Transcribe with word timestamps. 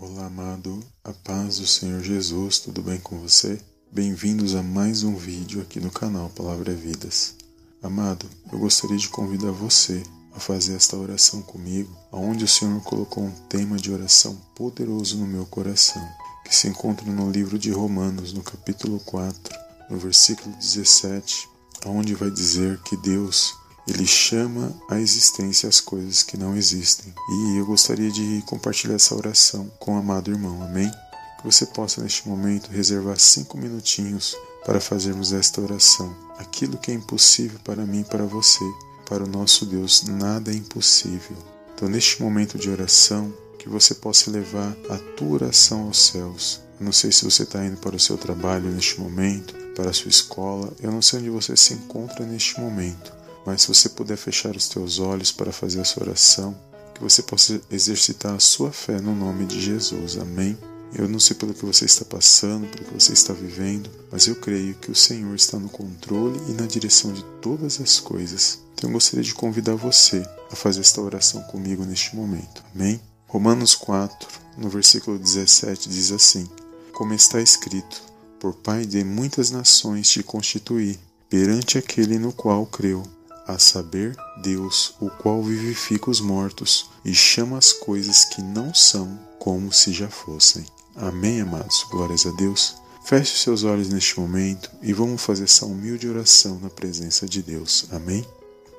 Olá, 0.00 0.26
amado, 0.26 0.78
a 1.02 1.12
paz 1.12 1.58
do 1.58 1.66
Senhor 1.66 2.00
Jesus, 2.00 2.60
tudo 2.60 2.80
bem 2.80 3.00
com 3.00 3.18
você? 3.18 3.60
Bem-vindos 3.90 4.54
a 4.54 4.62
mais 4.62 5.02
um 5.02 5.16
vídeo 5.16 5.60
aqui 5.60 5.80
no 5.80 5.90
canal 5.90 6.30
Palavra 6.30 6.70
é 6.70 6.74
Vidas. 6.76 7.34
Amado, 7.82 8.24
eu 8.52 8.60
gostaria 8.60 8.96
de 8.96 9.08
convidar 9.08 9.50
você 9.50 10.00
a 10.32 10.38
fazer 10.38 10.76
esta 10.76 10.96
oração 10.96 11.42
comigo, 11.42 11.90
onde 12.12 12.44
o 12.44 12.48
Senhor 12.48 12.80
colocou 12.82 13.24
um 13.24 13.32
tema 13.48 13.76
de 13.76 13.90
oração 13.90 14.40
poderoso 14.54 15.18
no 15.18 15.26
meu 15.26 15.44
coração, 15.46 16.08
que 16.44 16.54
se 16.54 16.68
encontra 16.68 17.04
no 17.10 17.28
livro 17.28 17.58
de 17.58 17.72
Romanos, 17.72 18.32
no 18.32 18.44
capítulo 18.44 19.00
4, 19.00 19.58
no 19.90 19.98
versículo 19.98 20.54
17, 20.58 21.48
onde 21.86 22.14
vai 22.14 22.30
dizer 22.30 22.80
que 22.84 22.96
Deus 22.98 23.52
ele 23.88 24.06
chama 24.06 24.72
à 24.88 25.00
existência 25.00 25.68
as 25.68 25.80
coisas 25.80 26.22
que 26.22 26.36
não 26.36 26.56
existem. 26.56 27.12
E 27.30 27.58
eu 27.58 27.66
gostaria 27.66 28.10
de 28.10 28.42
compartilhar 28.46 28.94
essa 28.94 29.14
oração 29.14 29.70
com 29.78 29.94
o 29.94 29.98
amado 29.98 30.30
irmão. 30.30 30.62
Amém? 30.62 30.90
Que 31.38 31.44
você 31.44 31.66
possa 31.66 32.02
neste 32.02 32.28
momento 32.28 32.70
reservar 32.70 33.18
cinco 33.18 33.56
minutinhos 33.56 34.36
para 34.64 34.80
fazermos 34.80 35.32
esta 35.32 35.60
oração. 35.60 36.14
Aquilo 36.38 36.76
que 36.76 36.90
é 36.90 36.94
impossível 36.94 37.58
para 37.64 37.86
mim 37.86 38.00
e 38.00 38.04
para 38.04 38.24
você, 38.24 38.64
para 39.08 39.24
o 39.24 39.28
nosso 39.28 39.64
Deus, 39.64 40.04
nada 40.04 40.52
é 40.52 40.54
impossível. 40.54 41.36
Então, 41.74 41.88
neste 41.88 42.20
momento 42.20 42.58
de 42.58 42.68
oração, 42.68 43.32
que 43.58 43.68
você 43.68 43.94
possa 43.94 44.30
levar 44.30 44.74
a 44.88 44.96
tua 45.16 45.28
oração 45.28 45.82
aos 45.82 46.06
céus. 46.06 46.60
Eu 46.78 46.86
não 46.86 46.92
sei 46.92 47.10
se 47.10 47.24
você 47.24 47.42
está 47.42 47.64
indo 47.64 47.76
para 47.78 47.96
o 47.96 48.00
seu 48.00 48.16
trabalho 48.16 48.70
neste 48.70 49.00
momento, 49.00 49.54
para 49.74 49.90
a 49.90 49.92
sua 49.92 50.08
escola, 50.08 50.72
eu 50.80 50.90
não 50.90 51.02
sei 51.02 51.20
onde 51.20 51.30
você 51.30 51.56
se 51.56 51.74
encontra 51.74 52.24
neste 52.24 52.60
momento, 52.60 53.12
mas 53.46 53.62
se 53.62 53.68
você 53.68 53.88
puder 53.88 54.16
fechar 54.16 54.54
os 54.56 54.68
teus 54.68 54.98
olhos 54.98 55.32
para 55.32 55.52
fazer 55.52 55.80
a 55.80 55.84
sua 55.84 56.04
oração, 56.04 56.56
que 56.98 57.04
você 57.04 57.22
possa 57.22 57.60
exercitar 57.70 58.34
a 58.34 58.40
sua 58.40 58.72
fé 58.72 59.00
no 59.00 59.14
nome 59.14 59.46
de 59.46 59.60
Jesus. 59.60 60.18
Amém. 60.18 60.58
Eu 60.92 61.08
não 61.08 61.20
sei 61.20 61.36
pelo 61.36 61.54
que 61.54 61.64
você 61.64 61.84
está 61.84 62.04
passando, 62.04 62.66
pelo 62.66 62.86
que 62.86 62.94
você 62.94 63.12
está 63.12 63.32
vivendo, 63.32 63.88
mas 64.10 64.26
eu 64.26 64.34
creio 64.34 64.74
que 64.74 64.90
o 64.90 64.94
Senhor 64.94 65.34
está 65.34 65.58
no 65.58 65.68
controle 65.68 66.40
e 66.48 66.52
na 66.52 66.66
direção 66.66 67.12
de 67.12 67.22
todas 67.40 67.80
as 67.80 68.00
coisas. 68.00 68.58
Então 68.74 68.90
eu 68.90 68.94
gostaria 68.94 69.22
de 69.22 69.34
convidar 69.34 69.74
você 69.74 70.26
a 70.50 70.56
fazer 70.56 70.80
esta 70.80 71.00
oração 71.00 71.42
comigo 71.42 71.84
neste 71.84 72.16
momento. 72.16 72.64
Amém? 72.74 73.00
Romanos 73.26 73.74
4, 73.74 74.28
no 74.56 74.68
versículo 74.68 75.18
17, 75.18 75.88
diz 75.88 76.10
assim: 76.10 76.48
Como 76.92 77.12
está 77.12 77.40
escrito: 77.40 78.02
Por 78.40 78.54
Pai 78.54 78.86
de 78.86 79.04
muitas 79.04 79.50
nações 79.50 80.08
te 80.08 80.22
constituí, 80.22 80.98
perante 81.28 81.76
aquele 81.76 82.18
no 82.18 82.32
qual 82.32 82.66
creu 82.66 83.02
a 83.48 83.58
saber, 83.58 84.14
Deus, 84.42 84.94
o 85.00 85.08
qual 85.08 85.42
vivifica 85.42 86.10
os 86.10 86.20
mortos 86.20 86.90
e 87.02 87.14
chama 87.14 87.56
as 87.56 87.72
coisas 87.72 88.26
que 88.26 88.42
não 88.42 88.74
são 88.74 89.18
como 89.38 89.72
se 89.72 89.90
já 89.90 90.08
fossem. 90.08 90.66
Amém, 90.94 91.40
amados? 91.40 91.86
Glórias 91.90 92.26
a 92.26 92.30
Deus. 92.32 92.76
Feche 93.06 93.32
os 93.32 93.40
seus 93.40 93.64
olhos 93.64 93.88
neste 93.88 94.20
momento 94.20 94.70
e 94.82 94.92
vamos 94.92 95.22
fazer 95.22 95.44
essa 95.44 95.64
humilde 95.64 96.06
oração 96.06 96.58
na 96.60 96.68
presença 96.68 97.26
de 97.26 97.42
Deus. 97.42 97.86
Amém? 97.90 98.22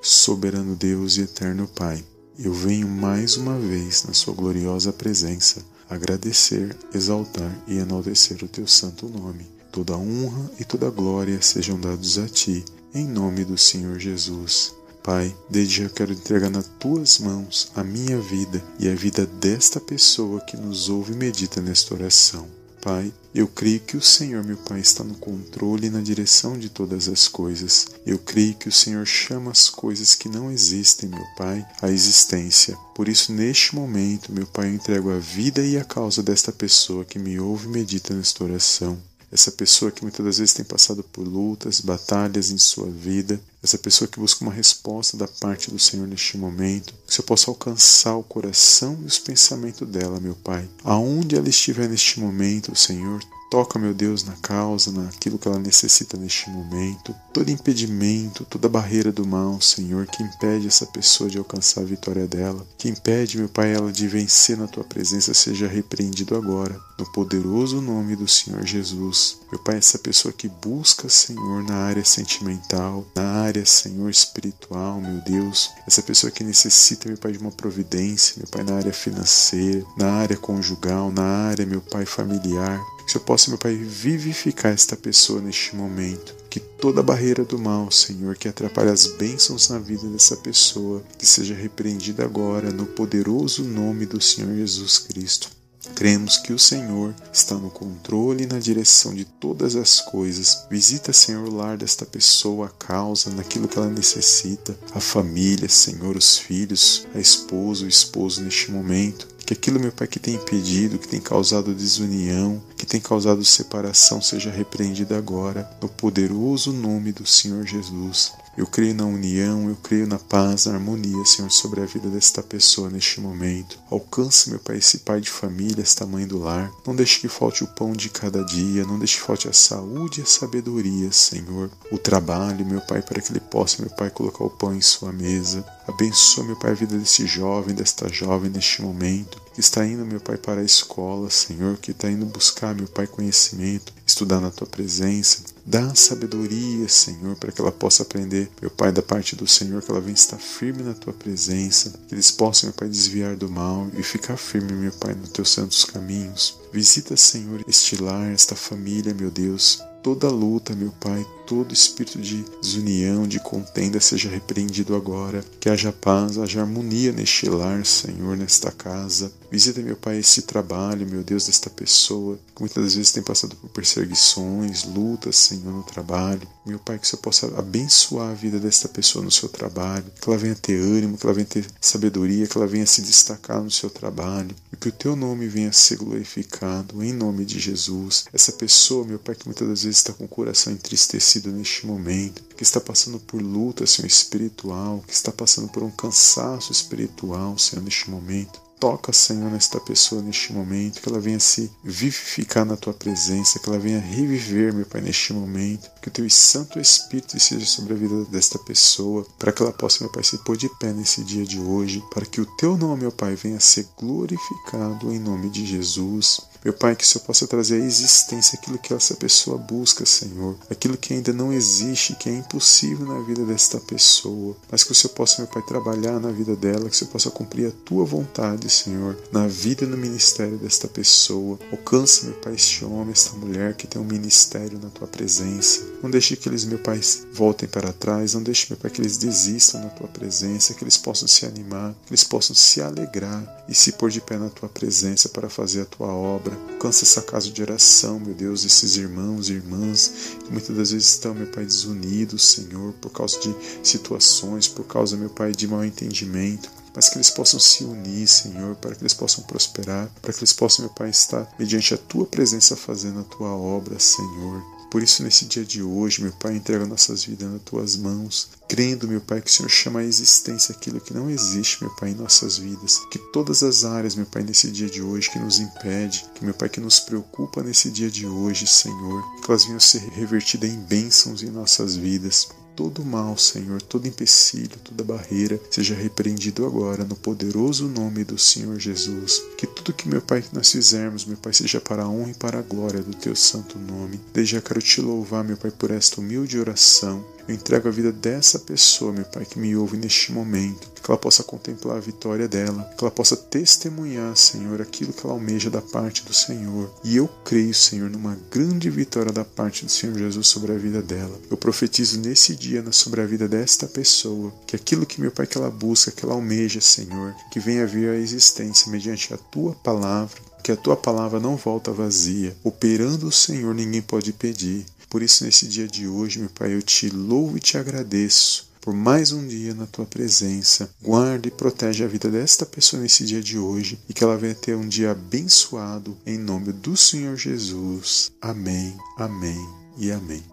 Soberano 0.03 0.75
Deus 0.75 1.17
e 1.17 1.21
eterno 1.21 1.67
Pai, 1.67 2.05
eu 2.37 2.53
venho 2.53 2.87
mais 2.87 3.37
uma 3.37 3.57
vez 3.57 4.03
na 4.03 4.13
Sua 4.13 4.33
gloriosa 4.35 4.93
presença 4.93 5.65
agradecer, 5.89 6.77
exaltar 6.93 7.51
e 7.67 7.79
enaltecer 7.79 8.43
o 8.43 8.47
Teu 8.47 8.67
santo 8.67 9.09
nome. 9.09 9.47
Toda 9.71 9.97
honra 9.97 10.51
e 10.59 10.63
toda 10.63 10.91
glória 10.91 11.41
sejam 11.41 11.79
dados 11.79 12.19
a 12.19 12.27
Ti 12.27 12.63
em 12.93 13.07
nome 13.07 13.45
do 13.45 13.57
Senhor 13.57 13.99
Jesus. 13.99 14.73
Pai, 15.03 15.35
desde 15.49 15.83
já 15.83 15.89
quero 15.89 16.11
entregar 16.11 16.49
nas 16.49 16.69
tuas 16.79 17.19
mãos 17.19 17.71
a 17.75 17.83
minha 17.83 18.19
vida 18.19 18.63
e 18.79 18.89
a 18.89 18.95
vida 18.95 19.25
desta 19.25 19.79
pessoa 19.79 20.41
que 20.41 20.57
nos 20.57 20.89
ouve 20.89 21.13
e 21.13 21.15
medita 21.15 21.61
nesta 21.61 21.93
oração. 21.93 22.47
Pai, 22.81 23.11
eu 23.35 23.47
creio 23.47 23.79
que 23.81 23.97
o 23.97 24.01
Senhor, 24.01 24.43
meu 24.43 24.55
Pai, 24.57 24.79
está 24.79 25.03
no 25.03 25.15
controle 25.15 25.87
e 25.87 25.89
na 25.89 26.01
direção 26.01 26.57
de 26.57 26.69
todas 26.69 27.09
as 27.09 27.27
coisas. 27.27 27.87
Eu 28.05 28.17
creio 28.17 28.55
que 28.55 28.69
o 28.69 28.71
Senhor 28.71 29.05
chama 29.05 29.51
as 29.51 29.69
coisas 29.69 30.15
que 30.15 30.29
não 30.29 30.49
existem, 30.49 31.09
meu 31.09 31.25
Pai, 31.37 31.65
à 31.81 31.89
existência. 31.89 32.77
Por 32.95 33.09
isso, 33.09 33.33
neste 33.33 33.75
momento, 33.75 34.31
meu 34.31 34.47
Pai, 34.47 34.69
eu 34.69 34.75
entrego 34.75 35.11
a 35.11 35.19
vida 35.19 35.65
e 35.65 35.77
a 35.77 35.83
causa 35.83 36.23
desta 36.23 36.51
pessoa 36.51 37.03
que 37.03 37.19
me 37.19 37.39
ouve 37.39 37.67
e 37.67 37.71
medita 37.71 38.13
nesta 38.13 38.43
oração 38.43 38.97
essa 39.31 39.51
pessoa 39.51 39.91
que 39.91 40.01
muitas 40.01 40.25
das 40.25 40.37
vezes 40.39 40.53
tem 40.53 40.65
passado 40.65 41.03
por 41.03 41.27
lutas, 41.27 41.81
batalhas 41.81 42.49
em 42.49 42.57
sua 42.57 42.89
vida, 42.89 43.39
essa 43.61 43.77
pessoa 43.77 44.07
que 44.07 44.19
busca 44.19 44.43
uma 44.43 44.53
resposta 44.53 45.17
da 45.17 45.27
parte 45.27 45.69
do 45.69 45.77
Senhor 45.77 46.07
neste 46.07 46.37
momento, 46.37 46.93
que 47.05 47.13
você 47.13 47.21
possa 47.21 47.51
alcançar 47.51 48.15
o 48.15 48.23
coração 48.23 48.97
e 49.01 49.05
os 49.05 49.19
pensamentos 49.19 49.87
dela, 49.87 50.19
meu 50.19 50.35
Pai. 50.35 50.67
Aonde 50.83 51.35
ela 51.35 51.49
estiver 51.49 51.87
neste 51.87 52.19
momento, 52.19 52.75
Senhor, 52.75 53.21
Toca, 53.49 53.79
meu 53.79 53.95
Deus, 53.95 54.23
na 54.23 54.33
causa, 54.33 54.91
naquilo 54.91 55.39
que 55.39 55.47
ela 55.47 55.57
necessita 55.57 56.15
neste 56.15 56.51
momento. 56.51 57.15
Todo 57.33 57.49
impedimento, 57.49 58.45
toda 58.45 58.69
barreira 58.69 59.11
do 59.11 59.25
mal, 59.25 59.59
Senhor, 59.59 60.05
que 60.05 60.21
impede 60.21 60.67
essa 60.67 60.85
pessoa 60.85 61.29
de 61.29 61.39
alcançar 61.39 61.81
a 61.81 61.85
vitória 61.85 62.27
dela, 62.27 62.65
que 62.77 62.87
impede, 62.87 63.39
meu 63.39 63.49
Pai, 63.49 63.73
ela 63.73 63.91
de 63.91 64.07
vencer 64.07 64.55
na 64.55 64.67
tua 64.67 64.83
presença, 64.83 65.33
seja 65.33 65.67
repreendido 65.67 66.35
agora, 66.35 66.79
no 66.99 67.11
poderoso 67.11 67.81
nome 67.81 68.15
do 68.15 68.27
Senhor 68.27 68.63
Jesus. 68.63 69.39
Meu 69.51 69.59
Pai, 69.59 69.77
essa 69.77 69.97
pessoa 69.97 70.31
que 70.31 70.47
busca, 70.47 71.09
Senhor, 71.09 71.63
na 71.63 71.75
área 71.75 72.05
sentimental, 72.05 73.03
na 73.15 73.23
área, 73.23 73.65
Senhor, 73.65 74.11
espiritual, 74.11 75.01
meu 75.01 75.21
Deus, 75.21 75.71
essa 75.87 76.03
pessoa 76.03 76.29
que 76.29 76.43
necessita, 76.43 77.09
meu 77.09 77.17
Pai, 77.17 77.31
de 77.31 77.39
uma 77.39 77.51
providência, 77.51 78.35
meu 78.37 78.47
Pai, 78.47 78.63
na 78.63 78.75
área 78.75 78.93
financeira, 78.93 79.83
na 79.97 80.11
área 80.11 80.37
conjugal, 80.37 81.11
na 81.11 81.23
área, 81.23 81.65
meu 81.65 81.81
Pai, 81.81 82.05
familiar, 82.05 82.79
que 83.11 83.17
eu 83.17 83.21
possa, 83.21 83.49
meu 83.49 83.57
Pai, 83.57 83.75
vivificar 83.75 84.71
esta 84.71 84.95
pessoa 84.95 85.41
neste 85.41 85.75
momento. 85.75 86.35
Que 86.49 86.59
toda 86.59 87.03
barreira 87.03 87.43
do 87.43 87.57
mal, 87.57 87.91
Senhor, 87.91 88.35
que 88.35 88.47
atrapalha 88.47 88.91
as 88.91 89.07
bênçãos 89.07 89.69
na 89.69 89.79
vida 89.79 90.07
dessa 90.07 90.37
pessoa, 90.37 91.03
que 91.17 91.25
seja 91.25 91.53
repreendida 91.53 92.23
agora 92.23 92.71
no 92.71 92.85
poderoso 92.85 93.63
nome 93.63 94.05
do 94.05 94.21
Senhor 94.21 94.55
Jesus 94.55 94.99
Cristo. 94.99 95.49
Cremos 95.95 96.37
que 96.37 96.53
o 96.53 96.59
Senhor 96.59 97.15
está 97.31 97.55
no 97.55 97.69
controle 97.69 98.43
e 98.43 98.47
na 98.47 98.59
direção 98.59 99.13
de 99.13 99.25
todas 99.25 99.75
as 99.75 100.01
coisas. 100.01 100.65
Visita, 100.69 101.11
Senhor, 101.11 101.47
o 101.47 101.55
lar 101.55 101.77
desta 101.77 102.05
pessoa, 102.05 102.67
a 102.67 102.69
causa, 102.69 103.29
naquilo 103.31 103.67
que 103.67 103.77
ela 103.77 103.89
necessita, 103.89 104.77
a 104.93 104.99
família, 104.99 105.67
Senhor, 105.67 106.15
os 106.15 106.37
filhos, 106.37 107.07
a 107.13 107.19
esposa, 107.19 107.85
o 107.85 107.89
esposo 107.89 108.41
neste 108.41 108.71
momento. 108.71 109.27
Que 109.49 109.53
aquilo, 109.53 109.79
meu 109.79 109.91
Pai, 109.91 110.05
que 110.05 110.19
tem 110.19 110.35
impedido, 110.35 110.99
que 110.99 111.07
tem 111.07 111.19
causado 111.19 111.73
desunião, 111.73 112.61
que 112.77 112.85
tem 112.85 113.01
causado 113.01 113.43
separação, 113.43 114.21
seja 114.21 114.51
repreendido 114.51 115.15
agora, 115.15 115.67
no 115.81 115.89
poderoso 115.89 116.71
nome 116.71 117.11
do 117.11 117.25
Senhor 117.25 117.65
Jesus. 117.65 118.31
Eu 118.59 118.67
creio 118.67 118.93
na 118.93 119.05
união, 119.05 119.69
eu 119.69 119.77
creio 119.77 120.05
na 120.05 120.19
paz, 120.19 120.65
na 120.65 120.73
harmonia, 120.73 121.23
Senhor, 121.23 121.49
sobre 121.49 121.79
a 121.79 121.85
vida 121.85 122.09
desta 122.09 122.43
pessoa 122.43 122.89
neste 122.89 123.21
momento. 123.21 123.79
Alcance, 123.89 124.49
meu 124.49 124.59
Pai, 124.59 124.79
esse 124.79 124.97
pai 124.97 125.21
de 125.21 125.29
família, 125.29 125.81
esta 125.81 126.05
mãe 126.05 126.27
do 126.27 126.37
lar. 126.37 126.69
Não 126.85 126.93
deixe 126.93 127.21
que 127.21 127.29
falte 127.29 127.63
o 127.63 127.67
pão 127.67 127.93
de 127.93 128.09
cada 128.09 128.43
dia, 128.43 128.85
não 128.85 128.99
deixe 128.99 129.15
que 129.15 129.23
falte 129.23 129.47
a 129.47 129.53
saúde 129.53 130.19
e 130.19 130.23
a 130.23 130.25
sabedoria, 130.25 131.09
Senhor. 131.13 131.71
O 131.89 131.97
trabalho, 131.97 132.65
meu 132.65 132.81
Pai, 132.81 133.01
para 133.01 133.21
que 133.21 133.31
ele 133.31 133.39
possa, 133.39 133.81
meu 133.81 133.91
Pai, 133.91 134.09
colocar 134.09 134.43
o 134.43 134.49
pão 134.49 134.75
em 134.75 134.81
sua 134.81 135.13
mesa. 135.13 135.63
Abençoa, 135.87 136.43
meu 136.43 136.57
Pai, 136.57 136.71
a 136.71 136.75
vida 136.75 136.97
desse 136.97 137.25
jovem, 137.25 137.73
desta 137.73 138.09
jovem 138.09 138.51
neste 138.51 138.81
momento, 138.81 139.41
que 139.53 139.61
está 139.61 139.85
indo, 139.85 140.05
meu 140.05 140.19
Pai, 140.19 140.35
para 140.35 140.59
a 140.59 140.65
escola, 140.65 141.29
Senhor, 141.29 141.77
que 141.77 141.91
está 141.91 142.11
indo 142.11 142.25
buscar, 142.25 142.75
meu 142.75 142.87
Pai, 142.87 143.07
conhecimento, 143.07 143.93
estudar 144.05 144.41
na 144.41 144.51
tua 144.51 144.67
presença. 144.67 145.43
Dá 145.69 145.93
sabedoria, 145.93 146.89
Senhor, 146.89 147.35
para 147.35 147.51
que 147.51 147.61
ela 147.61 147.71
possa 147.71 148.01
aprender, 148.01 148.49
meu 148.59 148.71
Pai, 148.71 148.91
da 148.91 149.03
parte 149.03 149.35
do 149.35 149.45
Senhor, 149.45 149.83
que 149.83 149.91
ela 149.91 150.01
venha 150.01 150.15
estar 150.15 150.39
firme 150.39 150.81
na 150.81 150.95
tua 150.95 151.13
presença, 151.13 151.93
que 152.07 152.15
eles 152.15 152.31
possam, 152.31 152.69
meu 152.69 152.73
Pai, 152.73 152.89
desviar 152.89 153.35
do 153.35 153.47
mal 153.47 153.87
e 153.95 154.01
ficar 154.01 154.35
firme, 154.35 154.71
meu 154.71 154.91
Pai, 154.93 155.13
nos 155.13 155.29
teus 155.29 155.51
santos 155.51 155.85
caminhos. 155.85 156.57
Visita, 156.73 157.15
Senhor, 157.15 157.63
este 157.67 158.01
lar, 158.01 158.31
esta 158.31 158.55
família, 158.55 159.13
meu 159.13 159.29
Deus. 159.29 159.79
Toda 160.01 160.29
luta, 160.29 160.73
meu 160.73 160.91
Pai, 160.91 161.25
todo 161.45 161.73
espírito 161.73 162.19
de 162.19 162.45
desunião, 162.61 163.27
de 163.27 163.39
contenda 163.39 163.99
seja 163.99 164.29
repreendido 164.29 164.95
agora. 164.95 165.43
Que 165.59 165.69
haja 165.69 165.91
paz, 165.91 166.37
haja 166.37 166.61
harmonia 166.61 167.11
neste 167.11 167.49
lar, 167.49 167.85
Senhor, 167.85 168.37
nesta 168.37 168.71
casa. 168.71 169.31
Visita, 169.51 169.81
meu 169.81 169.97
Pai, 169.97 170.19
esse 170.19 170.43
trabalho, 170.43 171.05
meu 171.05 171.21
Deus, 171.21 171.47
desta 171.47 171.69
pessoa 171.69 172.39
que 172.55 172.61
muitas 172.61 172.95
vezes 172.95 173.11
tem 173.11 173.21
passado 173.21 173.55
por 173.57 173.69
perseguições, 173.71 174.85
lutas, 174.85 175.35
Senhor, 175.35 175.73
no 175.73 175.83
trabalho. 175.83 176.47
Meu 176.69 176.77
Pai, 176.77 176.99
que 176.99 177.07
Senhor 177.07 177.21
possa 177.21 177.47
abençoar 177.57 178.29
a 178.29 178.33
vida 178.35 178.59
desta 178.59 178.87
pessoa 178.87 179.25
no 179.25 179.31
seu 179.31 179.49
trabalho, 179.49 180.05
que 180.21 180.29
ela 180.29 180.37
venha 180.37 180.53
ter 180.53 180.79
ânimo, 180.79 181.17
que 181.17 181.25
ela 181.25 181.33
venha 181.33 181.47
ter 181.47 181.65
sabedoria, 181.81 182.45
que 182.45 182.55
ela 182.55 182.67
venha 182.67 182.85
se 182.85 183.01
destacar 183.01 183.59
no 183.63 183.71
seu 183.71 183.89
trabalho, 183.89 184.55
e 184.71 184.77
que 184.77 184.89
o 184.89 184.91
teu 184.91 185.15
nome 185.15 185.47
venha 185.47 185.73
ser 185.73 185.97
glorificado, 185.97 187.03
em 187.03 187.11
nome 187.11 187.43
de 187.43 187.59
Jesus. 187.59 188.25
Essa 188.31 188.51
pessoa, 188.51 189.03
meu 189.03 189.17
Pai, 189.17 189.33
que 189.33 189.47
muitas 189.47 189.67
vezes 189.67 189.97
está 189.97 190.13
com 190.13 190.25
o 190.25 190.27
coração 190.27 190.71
entristecido, 190.71 191.51
neste 191.51 191.87
momento, 191.87 192.43
que 192.55 192.61
está 192.61 192.79
passando 192.79 193.19
por 193.19 193.41
luta, 193.41 193.87
Senhor, 193.87 194.07
espiritual, 194.07 195.03
que 195.07 195.13
está 195.13 195.31
passando 195.31 195.69
por 195.69 195.81
um 195.81 195.89
cansaço 195.89 196.71
espiritual, 196.71 197.57
Senhor, 197.57 197.81
neste 197.81 198.11
momento. 198.11 198.68
Toca, 198.79 199.11
Senhor, 199.11 199.51
nesta 199.51 199.77
pessoa 199.79 200.21
neste 200.21 200.53
momento, 200.53 201.01
que 201.01 201.09
ela 201.09 201.19
venha 201.19 201.39
se 201.39 201.69
vivificar 201.83 202.63
na 202.63 202.77
tua 202.77 202.93
presença, 202.93 203.59
que 203.59 203.67
ela 203.67 203.77
venha 203.77 203.99
reviver, 203.99 204.73
meu 204.73 204.85
Pai, 204.85 205.01
neste 205.01 205.33
momento, 205.33 205.91
que 206.01 206.07
o 206.07 206.11
teu 206.11 206.29
Santo 206.29 206.79
Espírito 206.79 207.37
seja 207.37 207.65
sobre 207.65 207.93
a 207.93 207.97
vida 207.97 208.23
desta 208.25 208.57
pessoa, 208.57 209.25
para 209.37 209.51
que 209.51 209.61
ela 209.61 209.73
possa, 209.73 210.03
meu 210.03 210.11
Pai, 210.11 210.23
se 210.23 210.37
pôr 210.39 210.55
de 210.55 210.69
pé 210.79 210.93
nesse 210.93 211.23
dia 211.23 211.45
de 211.45 211.59
hoje, 211.59 212.01
para 212.13 212.25
que 212.25 212.39
o 212.39 212.45
teu 212.57 212.77
nome, 212.77 213.01
meu 213.01 213.11
Pai, 213.11 213.35
venha 213.35 213.59
ser 213.59 213.85
glorificado 213.97 215.11
em 215.11 215.19
nome 215.19 215.49
de 215.49 215.65
Jesus. 215.65 216.39
Meu 216.63 216.73
Pai, 216.73 216.93
que 216.93 217.07
Senhor 217.07 217.23
possa 217.23 217.47
trazer 217.47 217.81
à 217.81 217.85
existência 217.85 218.59
aquilo 218.59 218.77
que 218.77 218.93
essa 218.93 219.15
pessoa 219.15 219.57
busca, 219.57 220.05
Senhor, 220.05 220.57
aquilo 220.69 220.97
que 220.97 221.13
ainda 221.13 221.31
não 221.31 221.53
existe, 221.53 222.15
que 222.15 222.29
é 222.29 222.33
impossível 222.33 223.05
na 223.05 223.21
vida 223.21 223.45
desta 223.45 223.79
pessoa, 223.79 224.57
mas 224.69 224.83
que 224.83 224.91
o 224.91 224.95
Senhor 224.95 225.13
possa, 225.13 225.41
meu 225.41 225.47
Pai, 225.49 225.61
trabalhar 225.61 226.19
na 226.19 226.31
vida 226.31 226.57
dela, 226.57 226.89
que 226.89 226.95
o 226.95 226.97
Senhor 226.97 227.11
possa 227.11 227.31
cumprir 227.31 227.69
a 227.69 227.85
tua 227.85 228.03
vontade, 228.03 228.69
Senhor, 228.69 229.17
na 229.31 229.47
vida 229.47 229.85
e 229.85 229.87
no 229.87 229.95
ministério 229.95 230.57
desta 230.57 230.85
pessoa. 230.85 231.57
Alcance, 231.71 232.25
meu 232.25 232.35
Pai, 232.35 232.55
este 232.55 232.83
homem, 232.83 233.11
esta 233.11 233.37
mulher 233.37 233.73
que 233.75 233.87
tem 233.87 234.01
um 234.01 234.05
ministério 234.05 234.77
na 234.83 234.89
tua 234.89 235.07
presença. 235.07 235.81
Não 236.03 236.09
deixe 236.09 236.35
que 236.35 236.49
eles, 236.49 236.65
meu 236.65 236.79
Pai, 236.79 236.99
voltem 237.31 237.69
para 237.69 237.93
trás, 237.93 238.33
não 238.33 238.43
deixe, 238.43 238.67
meu 238.69 238.77
Pai, 238.77 238.91
que 238.91 238.99
eles 238.99 239.15
desistam 239.15 239.81
na 239.81 239.89
tua 239.89 240.09
presença, 240.09 240.73
que 240.73 240.83
eles 240.83 240.97
possam 240.97 241.27
se 241.27 241.45
animar, 241.45 241.93
que 242.05 242.11
eles 242.11 242.25
possam 242.25 242.53
se 242.53 242.81
alegrar 242.81 243.63
e 243.69 243.73
se 243.73 243.93
pôr 243.93 244.09
de 244.09 244.19
pé 244.19 244.37
na 244.37 244.49
tua 244.49 244.67
presença 244.67 245.29
para 245.29 245.49
fazer 245.49 245.81
a 245.81 245.85
tua 245.85 246.07
obra 246.07 246.48
obra. 246.49 246.73
Alcança 246.73 247.03
essa 247.03 247.21
casa 247.21 247.49
de 247.49 247.61
oração, 247.61 248.19
meu 248.19 248.33
Deus, 248.33 248.63
esses 248.63 248.95
irmãos 248.95 249.49
e 249.49 249.53
irmãs 249.53 250.37
que 250.43 250.51
muitas 250.51 250.75
das 250.75 250.91
vezes 250.91 251.09
estão, 251.09 251.33
meu 251.33 251.47
Pai, 251.47 251.65
desunidos, 251.65 252.43
Senhor, 252.45 252.93
por 252.93 253.11
causa 253.11 253.39
de 253.39 253.53
situações, 253.83 254.67
por 254.67 254.85
causa, 254.85 255.17
meu 255.17 255.29
Pai, 255.29 255.51
de 255.51 255.67
mal 255.67 255.83
entendimento 255.83 256.69
mas 256.95 257.07
que 257.07 257.17
eles 257.17 257.29
possam 257.29 257.59
se 257.59 257.83
unir, 257.83 258.27
Senhor, 258.27 258.75
para 258.75 258.95
que 258.95 259.01
eles 259.01 259.13
possam 259.13 259.43
prosperar, 259.43 260.09
para 260.21 260.33
que 260.33 260.39
eles 260.39 260.51
possam, 260.51 260.83
meu 260.83 260.93
Pai, 260.93 261.09
estar 261.09 261.47
mediante 261.57 261.93
a 261.93 261.97
tua 261.97 262.25
presença 262.25 262.75
fazendo 262.75 263.19
a 263.19 263.23
tua 263.23 263.49
obra, 263.49 263.97
Senhor. 263.99 264.78
Por 264.89 265.03
isso, 265.03 265.21
nesse 265.23 265.45
dia 265.45 265.63
de 265.63 265.83
hoje, 265.83 266.21
meu 266.21 266.31
Pai, 266.31 266.55
entrega 266.55 266.85
nossas 266.85 267.23
vidas 267.23 267.51
nas 267.51 267.61
tuas 267.61 267.95
mãos, 267.95 268.49
crendo, 268.67 269.07
meu 269.07 269.21
Pai, 269.21 269.41
que 269.41 269.49
o 269.49 269.53
Senhor 269.53 269.69
chama 269.69 269.99
à 269.99 270.03
existência 270.03 270.73
aquilo 270.73 270.99
que 270.99 271.13
não 271.13 271.29
existe, 271.29 271.83
meu 271.83 271.95
Pai, 271.95 272.09
em 272.09 272.15
nossas 272.15 272.57
vidas. 272.57 272.97
Que 273.11 273.19
todas 273.31 273.61
as 273.61 273.83
áreas, 273.83 274.15
meu 274.15 274.25
Pai, 274.25 274.41
nesse 274.41 274.71
dia 274.71 274.89
de 274.89 275.01
hoje 275.01 275.29
que 275.29 275.37
nos 275.39 275.59
impede, 275.59 276.25
que, 276.33 276.43
meu 276.43 276.53
Pai, 276.53 276.69
que 276.69 276.79
nos 276.79 276.99
preocupa 276.99 277.61
nesse 277.61 277.91
dia 277.91 278.09
de 278.09 278.25
hoje, 278.25 278.65
Senhor, 278.65 279.23
que 279.41 279.51
elas 279.51 279.65
venham 279.65 279.79
ser 279.79 280.01
revertidas 280.09 280.69
em 280.69 280.77
bênçãos 280.77 281.43
em 281.43 281.51
nossas 281.51 281.95
vidas 281.95 282.47
todo 282.79 283.03
mal, 283.03 283.37
Senhor, 283.37 283.81
todo 283.81 284.07
empecilho, 284.07 284.77
toda 284.81 285.03
barreira 285.03 285.59
seja 285.69 285.93
repreendido 285.93 286.65
agora 286.65 287.03
no 287.03 287.13
poderoso 287.13 287.89
nome 287.89 288.23
do 288.23 288.37
Senhor 288.37 288.79
Jesus. 288.79 289.43
Que 289.57 289.67
tudo 289.67 289.91
que, 289.91 290.07
meu 290.07 290.21
Pai, 290.21 290.45
nós 290.53 290.71
fizermos, 290.71 291.25
meu 291.25 291.35
Pai, 291.35 291.51
seja 291.51 291.81
para 291.81 292.03
a 292.03 292.07
honra 292.07 292.31
e 292.31 292.35
para 292.35 292.59
a 292.59 292.61
glória 292.61 293.01
do 293.01 293.13
teu 293.13 293.35
santo 293.35 293.77
nome. 293.77 294.17
Desde 294.31 294.55
já 294.55 294.61
quero 294.61 294.81
te 294.81 295.01
louvar, 295.01 295.43
meu 295.43 295.57
Pai, 295.57 295.71
por 295.71 295.91
esta 295.91 296.21
humilde 296.21 296.57
oração 296.57 297.21
eu 297.49 297.55
entrego 297.55 297.87
a 297.87 297.91
vida 297.91 298.11
dessa 298.11 298.59
pessoa, 298.59 299.11
meu 299.11 299.25
Pai, 299.25 299.43
que 299.43 299.57
me 299.57 299.75
ouve 299.75 299.97
neste 299.97 300.31
momento, 300.31 300.87
que 301.01 301.09
ela 301.09 301.17
possa 301.17 301.43
contemplar 301.43 301.97
a 301.97 301.99
vitória 301.99 302.47
dela, 302.47 302.83
que 302.95 303.03
ela 303.03 303.09
possa 303.09 303.35
testemunhar, 303.35 304.37
Senhor, 304.37 304.79
aquilo 304.79 305.11
que 305.11 305.25
ela 305.25 305.33
almeja 305.33 305.67
da 305.67 305.81
parte 305.81 306.23
do 306.23 306.31
Senhor. 306.31 306.93
E 307.03 307.17
eu 307.17 307.27
creio, 307.43 307.73
Senhor, 307.73 308.07
numa 308.07 308.37
grande 308.51 308.87
vitória 308.91 309.31
da 309.31 309.43
parte 309.43 309.83
do 309.83 309.89
Senhor 309.89 310.15
Jesus 310.15 310.47
sobre 310.47 310.73
a 310.73 310.77
vida 310.77 311.01
dela. 311.01 311.39
Eu 311.49 311.57
profetizo 311.57 312.19
nesse 312.19 312.55
dia 312.55 312.85
sobre 312.91 313.21
a 313.21 313.25
vida 313.25 313.47
desta 313.47 313.87
pessoa, 313.87 314.53
que 314.67 314.75
aquilo 314.75 315.07
que, 315.07 315.19
meu 315.19 315.31
Pai, 315.31 315.47
que 315.47 315.57
ela 315.57 315.71
busca, 315.71 316.11
que 316.11 316.23
ela 316.23 316.35
almeja, 316.35 316.79
Senhor, 316.79 317.33
que 317.51 317.59
venha 317.59 317.87
vir 317.87 318.09
à 318.09 318.15
existência 318.15 318.91
mediante 318.91 319.33
a 319.33 319.37
tua 319.37 319.73
palavra, 319.73 320.39
que 320.63 320.71
a 320.71 320.77
tua 320.77 320.95
palavra 320.95 321.39
não 321.39 321.55
volta 321.55 321.91
vazia. 321.91 322.55
Operando 322.63 323.27
o 323.27 323.31
Senhor, 323.31 323.73
ninguém 323.73 324.03
pode 324.03 324.31
pedir. 324.33 324.85
Por 325.09 325.23
isso, 325.23 325.43
nesse 325.43 325.67
dia 325.67 325.87
de 325.87 326.07
hoje, 326.07 326.39
meu 326.39 326.49
Pai, 326.49 326.73
eu 326.73 326.81
te 326.81 327.09
louvo 327.09 327.57
e 327.57 327.59
te 327.59 327.77
agradeço 327.77 328.69
por 328.79 328.93
mais 328.93 329.31
um 329.31 329.45
dia 329.47 329.73
na 329.73 329.85
tua 329.85 330.05
presença. 330.05 330.89
Guarda 331.01 331.47
e 331.47 331.51
protege 331.51 332.03
a 332.03 332.07
vida 332.07 332.29
desta 332.29 332.65
pessoa 332.65 333.01
nesse 333.01 333.25
dia 333.25 333.41
de 333.41 333.57
hoje 333.57 333.99
e 334.07 334.13
que 334.13 334.23
ela 334.23 334.37
venha 334.37 334.55
ter 334.55 334.75
um 334.75 334.87
dia 334.87 335.11
abençoado 335.11 336.17
em 336.25 336.37
nome 336.37 336.71
do 336.71 336.95
Senhor 336.95 337.35
Jesus. 337.35 338.31
Amém, 338.41 338.95
amém 339.17 339.59
e 339.97 340.11
amém. 340.11 340.43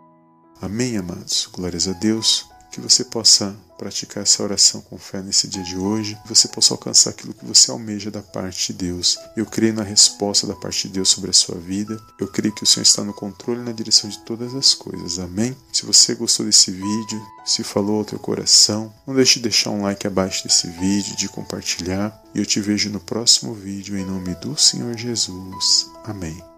Amém, 0.60 0.96
amados. 0.96 1.48
Glórias 1.52 1.86
a 1.86 1.92
Deus. 1.92 2.55
Que 2.76 2.80
você 2.82 3.04
possa 3.04 3.56
praticar 3.78 4.22
essa 4.22 4.42
oração 4.42 4.82
com 4.82 4.98
fé 4.98 5.22
nesse 5.22 5.48
dia 5.48 5.62
de 5.62 5.78
hoje, 5.78 6.14
que 6.22 6.28
você 6.28 6.46
possa 6.46 6.74
alcançar 6.74 7.08
aquilo 7.08 7.32
que 7.32 7.46
você 7.46 7.70
almeja 7.70 8.10
da 8.10 8.20
parte 8.20 8.70
de 8.70 8.78
Deus. 8.84 9.16
Eu 9.34 9.46
creio 9.46 9.72
na 9.72 9.82
resposta 9.82 10.46
da 10.46 10.54
parte 10.54 10.86
de 10.86 10.92
Deus 10.92 11.08
sobre 11.08 11.30
a 11.30 11.32
sua 11.32 11.54
vida. 11.54 11.98
Eu 12.20 12.28
creio 12.28 12.54
que 12.54 12.64
o 12.64 12.66
Senhor 12.66 12.82
está 12.82 13.02
no 13.02 13.14
controle 13.14 13.60
e 13.60 13.64
na 13.64 13.72
direção 13.72 14.10
de 14.10 14.18
todas 14.26 14.54
as 14.54 14.74
coisas. 14.74 15.18
Amém? 15.18 15.56
Se 15.72 15.86
você 15.86 16.14
gostou 16.14 16.44
desse 16.44 16.70
vídeo, 16.70 17.26
se 17.46 17.64
falou 17.64 18.00
ao 18.00 18.04
teu 18.04 18.18
coração, 18.18 18.92
não 19.06 19.14
deixe 19.14 19.36
de 19.36 19.44
deixar 19.44 19.70
um 19.70 19.80
like 19.80 20.06
abaixo 20.06 20.44
desse 20.44 20.68
vídeo, 20.68 21.16
de 21.16 21.30
compartilhar. 21.30 22.22
E 22.34 22.40
eu 22.40 22.44
te 22.44 22.60
vejo 22.60 22.90
no 22.90 23.00
próximo 23.00 23.54
vídeo 23.54 23.96
em 23.96 24.04
nome 24.04 24.34
do 24.34 24.54
Senhor 24.54 24.94
Jesus. 24.98 25.86
Amém. 26.04 26.55